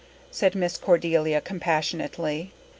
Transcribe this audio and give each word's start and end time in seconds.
said 0.31 0.55
Miss 0.55 0.77
Cordelia 0.77 1.41
compassionately. 1.41 2.53